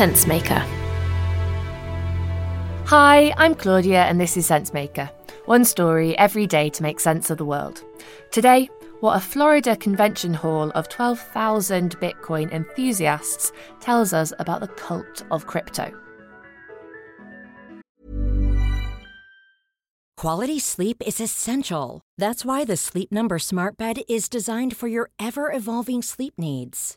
Sensemaker. 0.00 0.64
Hi, 2.86 3.34
I'm 3.36 3.54
Claudia, 3.54 4.04
and 4.04 4.18
this 4.18 4.38
is 4.38 4.48
Sensemaker. 4.48 5.10
One 5.44 5.62
story 5.62 6.16
every 6.16 6.46
day 6.46 6.70
to 6.70 6.82
make 6.82 6.98
sense 6.98 7.28
of 7.28 7.36
the 7.36 7.44
world. 7.44 7.84
Today, 8.30 8.70
what 9.00 9.18
a 9.18 9.20
Florida 9.20 9.76
convention 9.76 10.32
hall 10.32 10.70
of 10.70 10.88
12,000 10.88 12.00
Bitcoin 12.00 12.50
enthusiasts 12.50 13.52
tells 13.80 14.14
us 14.14 14.32
about 14.38 14.62
the 14.62 14.68
cult 14.68 15.22
of 15.30 15.46
crypto. 15.46 15.92
Quality 20.16 20.60
sleep 20.60 21.02
is 21.04 21.20
essential. 21.20 22.00
That's 22.16 22.42
why 22.42 22.64
the 22.64 22.78
Sleep 22.78 23.12
Number 23.12 23.38
Smart 23.38 23.76
Bed 23.76 24.00
is 24.08 24.30
designed 24.30 24.78
for 24.78 24.88
your 24.88 25.10
ever 25.18 25.52
evolving 25.52 26.00
sleep 26.00 26.38
needs. 26.38 26.96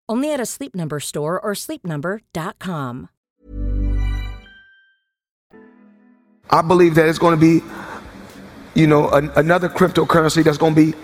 Only 0.11 0.33
at 0.33 0.41
a 0.41 0.45
Sleep 0.45 0.75
Number 0.75 0.99
store 0.99 1.39
or 1.39 1.53
sleepnumber.com. 1.53 3.07
I 6.49 6.61
believe 6.61 6.95
that 6.95 7.07
it's 7.07 7.17
going 7.17 7.39
to 7.39 7.39
be, 7.39 7.65
you 8.75 8.87
know, 8.87 9.09
an, 9.11 9.31
another 9.37 9.69
cryptocurrency 9.69 10.43
that's 10.43 10.57
going 10.57 10.75
to 10.75 10.91
be 10.91 10.97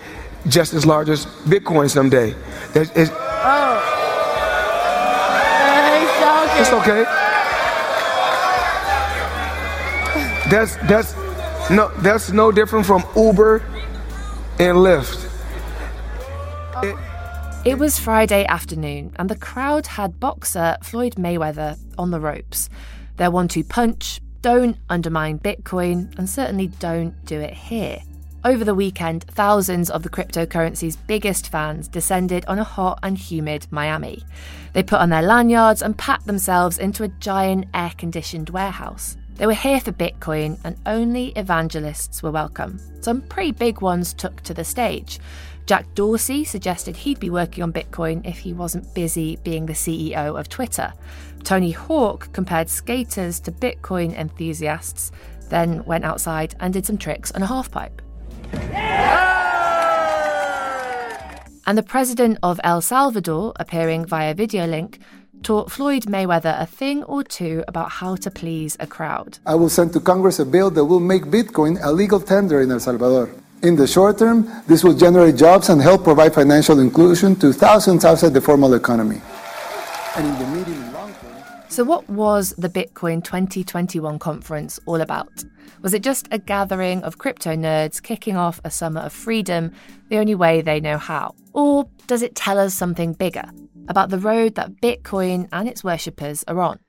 just 0.50 0.74
as 0.74 0.86
large 0.86 1.08
as 1.08 1.26
Bitcoin 1.46 1.90
someday. 1.90 2.36
That 2.74 2.98
is, 2.98 3.10
Oh. 3.10 3.80
Hey, 5.64 6.60
it's 6.60 6.74
okay. 6.74 7.04
That's 10.50 10.76
that's 10.88 11.16
no 11.72 11.90
that's 12.00 12.32
no 12.34 12.52
different 12.52 12.86
from 12.86 13.06
Uber 13.16 13.64
and 14.60 14.78
Lyft. 14.80 15.24
It 16.84 17.07
was 17.76 18.00
Friday 18.00 18.46
afternoon, 18.46 19.14
and 19.18 19.28
the 19.28 19.36
crowd 19.36 19.88
had 19.88 20.22
boxer 20.22 20.78
Floyd 20.84 21.16
Mayweather 21.16 21.78
on 21.98 22.12
the 22.12 22.20
ropes. 22.20 22.70
Their 23.18 23.30
one 23.30 23.48
two 23.48 23.64
punch 23.64 24.22
don't 24.42 24.78
undermine 24.90 25.40
Bitcoin, 25.40 26.18
and 26.18 26.30
certainly 26.30 26.68
don't 26.68 27.26
do 27.26 27.42
it 27.42 27.54
here. 27.54 28.00
Over 28.46 28.64
the 28.64 28.76
weekend, 28.76 29.24
thousands 29.24 29.90
of 29.90 30.04
the 30.04 30.10
cryptocurrency's 30.10 30.96
biggest 30.96 31.50
fans 31.50 31.90
descended 31.90 32.46
on 32.46 32.60
a 32.60 32.64
hot 32.64 33.00
and 33.04 33.18
humid 33.18 33.68
Miami. 33.72 34.24
They 34.72 34.84
put 34.84 35.02
on 35.02 35.10
their 35.10 35.24
lanyards 35.24 35.82
and 35.82 35.98
packed 35.98 36.28
themselves 36.28 36.78
into 36.78 37.04
a 37.04 37.10
giant 37.10 37.66
air 37.74 37.92
conditioned 37.98 38.52
warehouse. 38.52 39.18
They 39.36 39.46
were 39.46 39.54
here 39.54 39.82
for 39.82 39.92
Bitcoin, 39.92 40.58
and 40.64 40.78
only 40.86 41.34
evangelists 41.36 42.24
were 42.24 42.32
welcome. 42.32 42.80
Some 43.02 43.24
pretty 43.24 43.52
big 43.52 43.82
ones 43.82 44.14
took 44.14 44.42
to 44.44 44.54
the 44.54 44.64
stage. 44.64 45.20
Jack 45.68 45.86
Dorsey 45.96 46.46
suggested 46.46 46.96
he'd 46.96 47.20
be 47.20 47.30
working 47.30 47.62
on 47.62 47.74
Bitcoin 47.74 48.26
if 48.26 48.40
he 48.40 48.54
wasn't 48.54 48.94
busy 48.96 49.36
being 49.44 49.66
the 49.66 49.74
CEO 49.74 50.40
of 50.40 50.48
Twitter. 50.48 50.94
Tony 51.44 51.72
Hawk 51.72 52.32
compared 52.32 52.70
skaters 52.70 53.42
to 53.42 53.52
Bitcoin 53.52 54.18
enthusiasts, 54.18 55.12
then 55.50 55.84
went 55.84 56.06
outside 56.06 56.56
and 56.62 56.74
did 56.74 56.86
some 56.86 56.98
tricks 56.98 57.34
on 57.34 57.44
a 57.44 57.48
halfpipe. 57.48 58.00
And 61.66 61.78
the 61.78 61.84
president 61.84 62.40
of 62.42 62.62
El 62.64 62.80
Salvador, 62.80 63.52
appearing 63.58 64.06
via 64.06 64.34
video 64.34 64.66
link, 64.66 65.00
taught 65.44 65.70
Floyd 65.70 66.04
Mayweather 66.04 66.62
a 66.62 66.66
thing 66.66 67.04
or 67.04 67.24
two 67.24 67.66
about 67.68 67.92
how 67.92 68.16
to 68.16 68.32
please 68.32 68.78
a 68.80 68.88
crowd. 68.88 69.40
I 69.46 69.56
will 69.56 69.70
send 69.70 69.92
to 69.94 70.00
Congress 70.00 70.40
a 70.40 70.46
bill 70.46 70.72
that 70.72 70.86
will 70.86 71.02
make 71.02 71.26
Bitcoin 71.26 71.78
a 71.84 71.92
legal 71.92 72.22
tender 72.22 72.62
in 72.62 72.72
El 72.72 72.80
Salvador. 72.80 73.30
In 73.64 73.76
the 73.76 73.88
short 73.88 74.20
term, 74.20 74.48
this 74.68 74.84
will 74.84 74.94
generate 74.94 75.36
jobs 75.36 75.70
and 75.70 75.82
help 75.82 76.04
provide 76.04 76.34
financial 76.36 76.80
inclusion 76.80 77.36
to 77.38 77.52
thousands 77.52 78.06
outside 78.06 78.34
the 78.34 78.42
formal 78.42 78.76
economy. 78.76 79.20
And 80.16 80.28
in 80.28 80.38
the 80.38 80.48
medium 80.56 80.84
and 80.84 80.94
long 80.94 81.14
term, 81.16 81.44
So, 81.68 81.84
what 81.84 82.08
was 82.08 82.54
the 82.60 82.70
Bitcoin 82.70 83.24
2021 83.24 84.20
conference 84.20 84.80
all 84.86 85.02
about? 85.02 85.44
Was 85.82 85.96
it 85.96 86.04
just 86.04 86.28
a 86.30 86.38
gathering 86.38 87.02
of 87.04 87.18
crypto 87.18 87.56
nerds 87.56 88.02
kicking 88.02 88.38
off 88.38 88.62
a 88.64 88.70
summer 88.70 89.02
of 89.02 89.12
freedom 89.12 89.72
the 90.10 90.18
only 90.20 90.36
way 90.36 90.62
they 90.62 90.80
know 90.80 91.00
how? 91.00 91.34
Or 91.54 91.90
does 92.06 92.22
it 92.22 92.36
tell 92.36 92.60
us 92.60 92.76
something 92.76 93.14
bigger 93.14 93.46
about 93.88 94.12
the 94.12 94.20
road 94.20 94.54
that 94.54 94.82
Bitcoin 94.82 95.50
and 95.52 95.68
its 95.68 95.84
worshippers 95.84 96.44
are 96.48 96.60
on? 96.60 96.80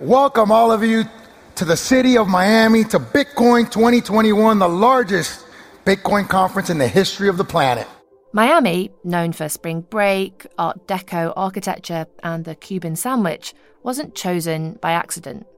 Welcome, 0.00 0.52
all 0.52 0.70
of 0.70 0.84
you, 0.84 1.04
to 1.58 1.64
the 1.64 1.76
city 1.76 2.16
of 2.16 2.28
Miami 2.28 2.84
to 2.84 3.00
Bitcoin 3.00 3.68
2021, 3.68 4.60
the 4.60 4.68
largest 4.68 5.44
Bitcoin 5.84 6.28
conference 6.28 6.70
in 6.70 6.78
the 6.78 6.86
history 6.86 7.28
of 7.28 7.36
the 7.36 7.42
planet. 7.42 7.84
Miami, 8.32 8.92
known 9.02 9.32
for 9.32 9.48
spring 9.48 9.80
break, 9.80 10.46
Art 10.56 10.86
Deco 10.86 11.32
architecture, 11.34 12.06
and 12.22 12.44
the 12.44 12.54
Cuban 12.54 12.94
sandwich, 12.94 13.54
wasn't 13.82 14.14
chosen 14.14 14.74
by 14.74 14.92
accident. 14.92 15.48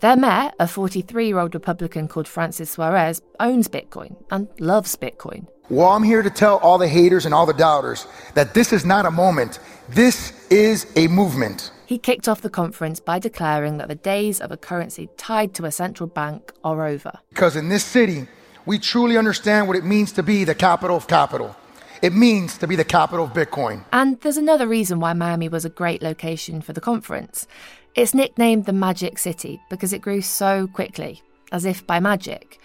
Their 0.00 0.16
mayor, 0.16 0.50
a 0.58 0.66
43 0.66 1.26
year 1.26 1.38
old 1.38 1.52
Republican 1.52 2.08
called 2.08 2.26
Francis 2.26 2.70
Suarez, 2.70 3.20
owns 3.38 3.68
Bitcoin 3.68 4.16
and 4.30 4.48
loves 4.58 4.96
Bitcoin. 4.96 5.46
Well, 5.68 5.88
I'm 5.88 6.02
here 6.02 6.22
to 6.22 6.30
tell 6.30 6.56
all 6.58 6.78
the 6.78 6.88
haters 6.88 7.26
and 7.26 7.34
all 7.34 7.44
the 7.44 7.52
doubters 7.52 8.06
that 8.32 8.54
this 8.54 8.72
is 8.72 8.86
not 8.86 9.04
a 9.04 9.10
moment, 9.10 9.58
this 9.90 10.32
is 10.54 10.86
a 10.94 11.08
movement. 11.08 11.72
He 11.84 11.98
kicked 11.98 12.28
off 12.28 12.40
the 12.40 12.48
conference 12.48 13.00
by 13.00 13.18
declaring 13.18 13.76
that 13.78 13.88
the 13.88 13.96
days 13.96 14.40
of 14.40 14.52
a 14.52 14.56
currency 14.56 15.08
tied 15.16 15.52
to 15.54 15.64
a 15.64 15.72
central 15.72 16.06
bank 16.06 16.52
are 16.62 16.86
over. 16.86 17.18
Because 17.30 17.56
in 17.56 17.68
this 17.68 17.84
city, 17.84 18.28
we 18.64 18.78
truly 18.78 19.18
understand 19.18 19.66
what 19.66 19.76
it 19.76 19.84
means 19.84 20.12
to 20.12 20.22
be 20.22 20.44
the 20.44 20.54
capital 20.54 20.96
of 20.96 21.08
capital. 21.08 21.56
It 22.02 22.12
means 22.12 22.56
to 22.58 22.68
be 22.68 22.76
the 22.76 22.84
capital 22.84 23.24
of 23.24 23.32
Bitcoin. 23.32 23.84
And 23.92 24.20
there's 24.20 24.36
another 24.36 24.68
reason 24.68 25.00
why 25.00 25.12
Miami 25.12 25.48
was 25.48 25.64
a 25.64 25.70
great 25.70 26.02
location 26.02 26.60
for 26.62 26.72
the 26.72 26.80
conference. 26.80 27.48
It's 27.96 28.14
nicknamed 28.14 28.66
the 28.66 28.72
Magic 28.72 29.18
City 29.18 29.60
because 29.68 29.92
it 29.92 30.02
grew 30.02 30.20
so 30.20 30.68
quickly, 30.68 31.22
as 31.50 31.64
if 31.64 31.86
by 31.86 31.98
magic. 31.98 32.60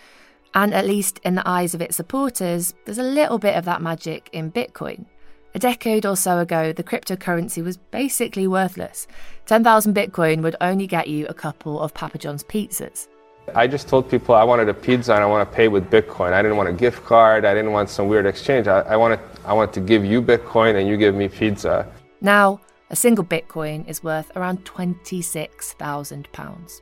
And 0.53 0.73
at 0.73 0.85
least 0.85 1.19
in 1.23 1.35
the 1.35 1.47
eyes 1.47 1.73
of 1.73 1.81
its 1.81 1.95
supporters, 1.95 2.73
there's 2.85 2.97
a 2.97 3.03
little 3.03 3.39
bit 3.39 3.55
of 3.55 3.65
that 3.65 3.81
magic 3.81 4.29
in 4.31 4.51
Bitcoin. 4.51 5.05
A 5.55 5.59
decade 5.59 6.05
or 6.05 6.15
so 6.15 6.37
ago, 6.37 6.71
the 6.71 6.83
cryptocurrency 6.83 7.63
was 7.63 7.77
basically 7.77 8.47
worthless. 8.47 9.07
10,000 9.47 9.95
Bitcoin 9.95 10.43
would 10.43 10.55
only 10.61 10.85
get 10.85 11.07
you 11.07 11.25
a 11.25 11.33
couple 11.33 11.79
of 11.79 11.91
Papa 11.93 12.19
John's 12.19 12.43
pizzas. 12.43 13.07
I 13.55 13.65
just 13.65 13.87
told 13.87 14.11
people 14.11 14.35
I 14.35 14.43
wanted 14.43 14.69
a 14.69 14.75
pizza 14.75 15.15
and 15.15 15.23
I 15.23 15.25
want 15.25 15.49
to 15.49 15.55
pay 15.55 15.67
with 15.67 15.89
Bitcoin. 15.89 16.33
I 16.33 16.43
didn't 16.43 16.57
want 16.57 16.69
a 16.69 16.73
gift 16.73 17.03
card. 17.03 17.45
I 17.45 17.55
didn't 17.55 17.71
want 17.71 17.89
some 17.89 18.07
weird 18.07 18.27
exchange. 18.27 18.67
I, 18.67 18.81
I 18.81 18.95
wanted, 18.95 19.19
I 19.43 19.53
wanted 19.53 19.73
to 19.73 19.81
give 19.81 20.05
you 20.05 20.21
Bitcoin 20.21 20.79
and 20.79 20.87
you 20.87 20.97
give 20.97 21.15
me 21.15 21.27
pizza. 21.27 21.91
Now, 22.21 22.61
a 22.91 22.95
single 22.95 23.25
Bitcoin 23.25 23.87
is 23.87 24.03
worth 24.03 24.31
around 24.35 24.65
£26,000. 24.65 26.81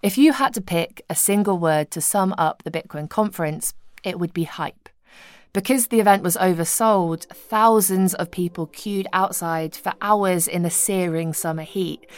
If 0.00 0.16
you 0.16 0.32
had 0.32 0.54
to 0.54 0.60
pick 0.60 1.02
a 1.10 1.16
single 1.16 1.58
word 1.58 1.90
to 1.90 2.00
sum 2.00 2.32
up 2.38 2.62
the 2.62 2.70
Bitcoin 2.70 3.10
conference, 3.10 3.74
it 4.04 4.20
would 4.20 4.32
be 4.32 4.44
hype. 4.44 4.88
Because 5.52 5.88
the 5.88 5.98
event 5.98 6.22
was 6.22 6.36
oversold, 6.36 7.26
thousands 7.26 8.14
of 8.14 8.30
people 8.30 8.68
queued 8.68 9.08
outside 9.12 9.74
for 9.74 9.92
hours 10.00 10.46
in 10.46 10.62
the 10.62 10.70
searing 10.70 11.32
summer 11.32 11.64
heat. 11.64 12.08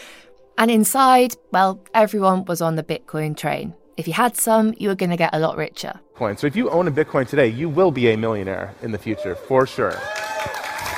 And 0.59 0.71
inside, 0.71 1.37
well, 1.53 1.81
everyone 1.95 2.45
was 2.45 2.61
on 2.61 2.77
the 2.77 2.83
Bitcoin 2.83 3.35
train. 3.35 3.73
If 3.97 4.07
you 4.07 4.13
had 4.13 4.37
some, 4.37 4.75
you 4.77 4.89
were 4.89 4.95
going 4.95 5.09
to 5.09 5.17
get 5.17 5.35
a 5.35 5.39
lot 5.39 5.57
richer. 5.57 5.99
So 6.19 6.47
if 6.47 6.55
you 6.55 6.69
own 6.69 6.87
a 6.87 6.93
Bitcoin 6.93 7.27
today, 7.27 7.49
you 7.49 7.71
will 7.71 7.93
be 7.93 8.11
a 8.11 8.17
millionaire 8.17 8.75
in 8.83 8.93
the 8.93 8.99
future, 8.99 9.35
for 9.35 9.67
sure. 9.67 9.99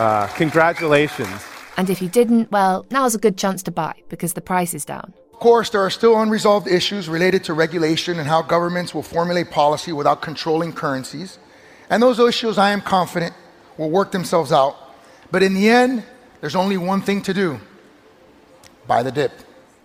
Uh, 0.01 0.27
congratulations. 0.35 1.45
And 1.77 1.89
if 1.89 2.03
you 2.03 2.09
didn't, 2.09 2.51
well, 2.51 2.87
now's 2.91 3.15
a 3.15 3.19
good 3.19 3.39
chance 3.39 3.63
to 3.63 3.71
buy 3.71 3.95
because 4.09 4.33
the 4.33 4.41
price 4.41 4.75
is 4.75 4.85
down. 4.85 5.15
Of 5.43 5.45
course, 5.45 5.71
there 5.71 5.81
are 5.81 5.91
still 5.91 6.17
unresolved 6.23 6.69
issues 6.69 7.09
related 7.09 7.43
to 7.47 7.53
regulation 7.53 8.21
and 8.21 8.29
how 8.29 8.43
governments 8.43 8.95
will 8.95 9.03
formulate 9.03 9.51
policy 9.51 9.93
without 9.93 10.23
controlling 10.23 10.73
currencies. 10.73 11.37
And 11.91 12.01
those 12.01 12.21
issues, 12.21 12.59
I 12.59 12.71
am 12.71 12.81
confident, 12.81 13.35
will 13.77 13.91
work 13.91 14.13
themselves 14.13 14.53
out. 14.53 14.77
But 15.33 15.43
in 15.43 15.55
the 15.55 15.69
end, 15.69 16.05
there's 16.41 16.55
only 16.55 16.77
one 16.77 17.03
thing 17.03 17.23
to 17.23 17.35
do 17.35 17.59
buy 18.87 19.03
the 19.03 19.11
dip. 19.11 19.33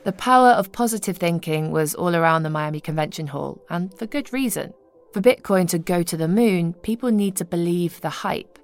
The 0.04 0.12
power 0.12 0.50
of 0.50 0.72
positive 0.72 1.18
thinking 1.18 1.72
was 1.72 1.96
all 1.96 2.16
around 2.16 2.44
the 2.44 2.52
Miami 2.52 2.80
Convention 2.80 3.26
Hall, 3.26 3.60
and 3.68 3.92
for 3.98 4.06
good 4.06 4.32
reason. 4.32 4.76
For 5.12 5.22
Bitcoin 5.22 5.68
to 5.70 5.80
go 5.80 6.04
to 6.04 6.16
the 6.16 6.28
moon, 6.28 6.74
people 6.74 7.10
need 7.10 7.36
to 7.38 7.46
believe 7.46 8.02
the 8.02 8.22
hype. 8.22 8.60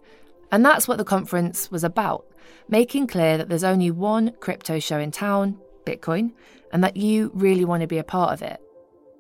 And 0.52 0.64
that's 0.64 0.88
what 0.88 1.00
the 1.00 1.04
conference 1.04 1.72
was 1.72 1.84
about 1.84 2.24
making 2.70 3.08
clear 3.08 3.38
that 3.38 3.50
there's 3.50 3.64
only 3.64 3.90
one 3.90 4.32
crypto 4.40 4.80
show 4.80 5.00
in 5.00 5.10
town, 5.10 5.58
Bitcoin, 5.86 6.32
and 6.72 6.84
that 6.84 6.98
you 6.98 7.32
really 7.34 7.66
want 7.66 7.82
to 7.82 7.88
be 7.88 7.98
a 7.98 8.04
part 8.04 8.34
of 8.34 8.42
it. 8.42 8.62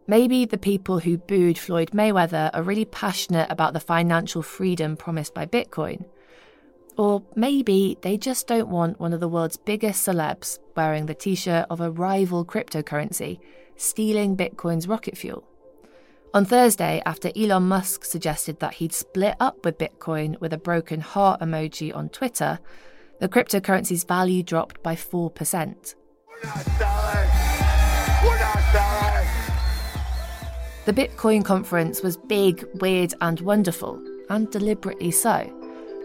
Maybe 0.06 0.45
the 0.45 0.57
people 0.57 1.00
who 1.00 1.18
booed 1.18 1.57
Floyd 1.57 1.92
Mayweather 1.92 2.50
are 2.54 2.63
really 2.63 2.86
passionate 2.86 3.50
about 3.50 3.74
the 3.74 3.80
financial 3.80 4.42
freedom 4.42 4.98
promised 4.98 5.33
by 5.33 5.45
Bitcoin. 5.45 6.06
Or 6.98 7.24
maybe 7.36 7.98
they 8.01 8.18
just 8.18 8.45
don't 8.48 8.69
want 8.69 9.00
one 9.00 9.13
of 9.13 9.19
the 9.19 9.30
world's 9.30 9.57
biggest 9.57 10.06
celebs 10.06 10.60
wearing 10.75 11.06
the 11.06 11.15
t 11.15 11.36
shirt 11.36 11.65
of 11.69 11.80
a 11.80 11.89
rival 11.89 12.44
cryptocurrency, 12.45 13.39
stealing 13.77 14.36
Bitcoin's 14.36 14.88
rocket 14.88 15.18
fuel. 15.18 15.48
On 16.33 16.45
Thursday, 16.45 17.01
after 17.06 17.31
Elon 17.36 17.68
Musk 17.68 18.04
suggested 18.04 18.59
that 18.59 18.75
he'd 18.75 18.94
split 18.94 19.36
up 19.39 19.63
with 19.63 19.77
Bitcoin 19.77 20.39
with 20.42 20.51
a 20.51 20.57
broken 20.57 21.00
heart 21.00 21.39
emoji 21.42 21.95
on 21.95 22.09
Twitter, 22.09 22.59
the 23.19 23.30
cryptocurrency's 23.30 24.04
value 24.04 24.44
dropped 24.44 24.81
by 24.83 24.95
4%. 24.95 25.95
The 30.86 30.92
Bitcoin 30.92 31.45
conference 31.45 32.01
was 32.01 32.18
big, 32.18 32.66
weird, 32.81 33.13
and 33.22 33.40
wonderful, 33.40 34.04
and 34.30 34.51
deliberately 34.51 35.12
so. 35.12 35.50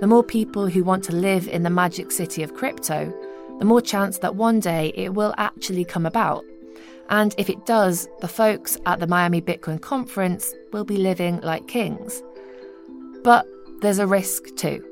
The 0.00 0.06
more 0.06 0.22
people 0.22 0.68
who 0.68 0.84
want 0.84 1.02
to 1.04 1.12
live 1.12 1.48
in 1.48 1.64
the 1.64 1.70
magic 1.70 2.12
city 2.12 2.44
of 2.44 2.54
crypto, 2.54 3.12
the 3.58 3.64
more 3.64 3.80
chance 3.80 4.18
that 4.18 4.36
one 4.36 4.60
day 4.60 4.92
it 4.94 5.14
will 5.14 5.34
actually 5.36 5.84
come 5.84 6.06
about. 6.06 6.44
And 7.10 7.34
if 7.38 7.50
it 7.50 7.66
does, 7.66 8.08
the 8.20 8.28
folks 8.28 8.76
at 8.86 9.00
the 9.00 9.08
Miami 9.08 9.40
Bitcoin 9.40 9.80
conference 9.80 10.54
will 10.72 10.84
be 10.84 10.96
living 10.96 11.40
like 11.40 11.66
kings. 11.66 12.22
But 13.24 13.46
there's 13.80 13.98
a 13.98 14.06
risk 14.06 14.54
too. 14.54 14.84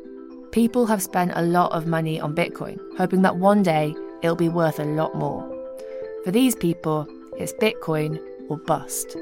People 0.51 0.87
have 0.87 1.03
spent 1.03 1.31
a 1.37 1.43
lot 1.43 1.71
of 1.71 1.87
money 1.87 2.19
on 2.19 2.35
Bitcoin, 2.35 2.81
hoping 2.99 3.23
that 3.23 3.37
one 3.37 3.63
day 3.63 3.95
it'll 4.23 4.37
be 4.37 4.49
worth 4.49 4.79
a 4.79 4.85
lot 4.85 5.15
more. 5.15 5.43
For 6.25 6.31
these 6.31 6.55
people, 6.55 7.07
it's 7.37 7.53
Bitcoin 7.53 8.21
or 8.49 8.57
bust. 8.57 9.17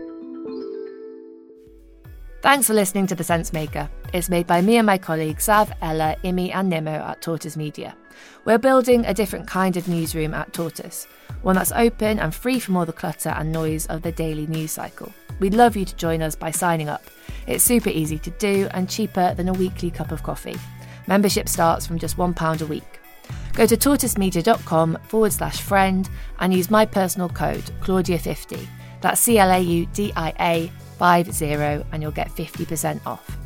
Thanks 2.43 2.67
for 2.67 2.75
listening 2.75 3.07
to 3.07 3.15
The 3.15 3.25
Sense 3.25 3.53
Maker. 3.53 3.89
It's 4.13 4.29
made 4.29 4.47
by 4.47 4.61
me 4.61 4.77
and 4.77 4.87
my 4.87 4.99
colleagues 4.99 5.45
Sav, 5.45 5.73
Ella, 5.81 6.17
Imi, 6.25 6.55
and 6.55 6.71
Nimo 6.71 6.93
at 6.93 7.23
Tortoise 7.23 7.57
Media. 7.57 7.97
We're 8.45 8.59
building 8.59 9.07
a 9.07 9.15
different 9.15 9.49
kind 9.49 9.77
of 9.77 9.89
newsroom 9.89 10.35
at 10.35 10.53
Tortoise, 10.53 11.07
one 11.43 11.57
that's 11.57 11.73
open 11.73 12.19
and 12.19 12.35
free 12.35 12.59
from 12.59 12.77
all 12.77 12.85
the 12.85 12.93
clutter 12.93 13.31
and 13.31 13.51
noise 13.51 13.87
of 13.87 14.03
the 14.03 14.13
daily 14.13 14.47
news 14.47 14.73
cycle. 14.73 15.13
We'd 15.41 15.55
love 15.55 15.75
you 15.75 15.85
to 15.85 15.97
join 15.97 16.23
us 16.23 16.37
by 16.37 16.51
signing 16.51 16.89
up. 16.89 17.05
It's 17.47 17.65
super 17.65 17.89
easy 17.89 18.19
to 18.19 18.31
do 18.31 18.69
and 18.73 18.89
cheaper 18.89 19.35
than 19.35 19.49
a 19.49 19.53
weekly 19.53 19.91
cup 19.91 20.13
of 20.13 20.23
coffee. 20.23 20.57
Membership 21.07 21.49
starts 21.49 21.87
from 21.87 21.99
just 21.99 22.17
£1 22.17 22.61
a 22.61 22.67
week. 22.67 23.01
Go 23.55 23.67
to 23.67 23.77
tortoisemedia.com 23.77 24.99
forward 25.09 25.33
slash 25.33 25.61
friend 25.61 26.09
and 26.41 26.53
use 26.53 26.71
my 26.71 26.85
personal 26.85 27.29
code, 27.29 27.65
Claudia50. 27.81 28.67
That's 29.01 29.21
C 29.21 29.39
L 29.39 29.51
A 29.51 29.59
U 29.61 29.87
D 29.93 30.13
I 30.17 30.33
A 30.41 30.73
50 30.99 31.45
and 31.93 32.03
you'll 32.03 32.11
get 32.11 32.29
50% 32.31 33.01
off. 33.07 33.39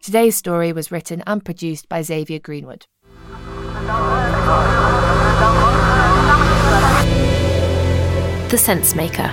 Today's 0.00 0.36
story 0.36 0.72
was 0.72 0.90
written 0.90 1.22
and 1.26 1.44
produced 1.44 1.88
by 1.88 2.02
Xavier 2.02 2.40
Greenwood. 2.40 2.86
The 8.48 8.58
Sense 8.58 8.94
Maker. 8.94 9.32